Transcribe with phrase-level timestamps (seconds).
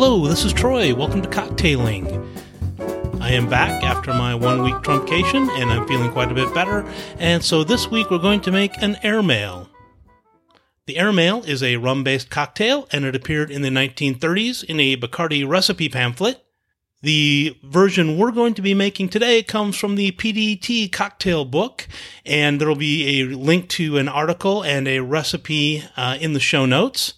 [0.00, 0.94] Hello, this is Troy.
[0.94, 2.06] Welcome to Cocktailing.
[3.20, 6.88] I am back after my one week truncation and I'm feeling quite a bit better.
[7.18, 9.68] And so this week we're going to make an airmail.
[10.86, 14.96] The airmail is a rum based cocktail and it appeared in the 1930s in a
[14.96, 16.44] Bacardi recipe pamphlet.
[17.02, 21.88] The version we're going to be making today comes from the PDT cocktail book,
[22.24, 26.40] and there will be a link to an article and a recipe uh, in the
[26.40, 27.14] show notes.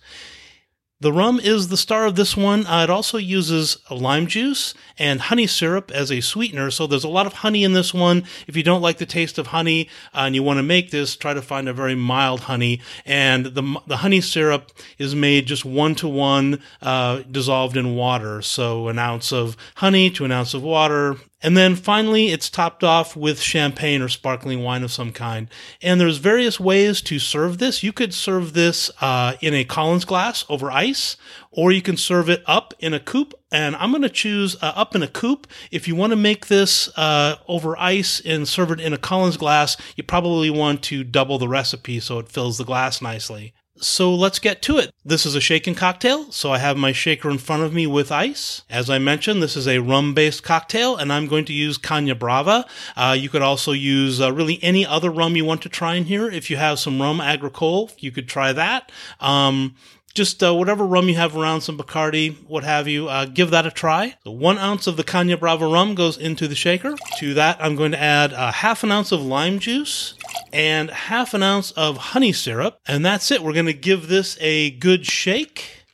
[1.03, 2.66] The rum is the star of this one.
[2.66, 6.70] Uh, it also uses lime juice and honey syrup as a sweetener.
[6.70, 8.25] So there's a lot of honey in this one.
[8.47, 11.16] If you don't like the taste of honey uh, and you want to make this,
[11.16, 12.83] try to find a very mild honey.
[13.06, 18.42] And the, the honey syrup is made just one to one, uh, dissolved in water.
[18.42, 22.85] So an ounce of honey to an ounce of water, and then finally, it's topped
[22.85, 25.48] off with champagne or sparkling wine of some kind.
[25.81, 27.83] And there's various ways to serve this.
[27.83, 31.17] You could serve this uh, in a Collins glass over ice,
[31.51, 33.34] or you can serve it up in a coupe.
[33.51, 35.47] And I'm going to choose uh, up in a coupe.
[35.71, 39.39] If you want to make this uh, over ice and serve it in a Collins
[39.39, 43.55] glass, you probably want to double the recipe so it fills the glass nicely.
[43.81, 44.92] So let's get to it.
[45.06, 48.12] This is a shaken cocktail, so I have my shaker in front of me with
[48.12, 48.61] ice.
[48.69, 52.19] As I mentioned, this is a rum based cocktail, and I'm going to use Caña
[52.19, 52.67] Brava.
[52.95, 56.05] Uh, you could also use uh, really any other rum you want to try in
[56.05, 56.28] here.
[56.28, 58.92] If you have some rum agricole, you could try that.
[59.19, 59.77] Um,
[60.12, 63.64] just uh, whatever rum you have around, some Bacardi, what have you, uh, give that
[63.64, 64.17] a try.
[64.25, 66.97] So one ounce of the Caña Brava rum goes into the shaker.
[67.19, 70.14] To that, I'm going to add a half an ounce of lime juice
[70.53, 72.79] and half an ounce of honey syrup.
[72.87, 73.43] And that's it.
[73.43, 75.84] We're going to give this a good shake.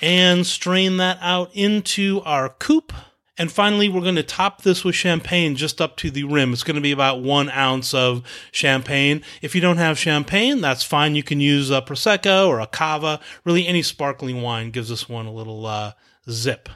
[0.00, 2.92] And strain that out into our coupe.
[3.36, 6.52] And finally, we're going to top this with champagne just up to the rim.
[6.52, 9.22] It's going to be about one ounce of champagne.
[9.42, 11.14] If you don't have champagne, that's fine.
[11.14, 13.20] You can use a Prosecco or a Cava.
[13.44, 15.92] Really, any sparkling wine gives this one a little uh,
[16.28, 16.68] zip.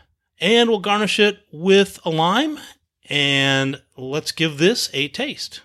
[0.43, 2.59] And we'll garnish it with a lime.
[3.09, 5.61] And let's give this a taste.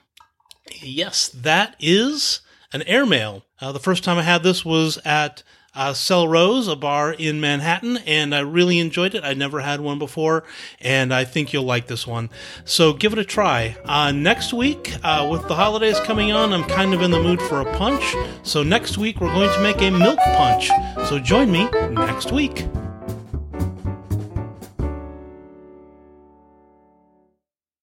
[0.82, 3.44] Yes, that is an airmail.
[3.60, 5.42] Uh, the first time I had this was at
[5.74, 9.24] uh, Sel Rrose, a bar in Manhattan, and I really enjoyed it.
[9.24, 10.44] I never had one before,
[10.82, 12.30] and I think you'll like this one.
[12.66, 13.78] So give it a try.
[13.86, 17.42] Uh, next week, uh, with the holidays coming on, I'm kind of in the mood
[17.42, 18.16] for a punch.
[18.44, 20.70] So next week, we're going to make a milk punch.
[21.10, 22.66] So join me next week.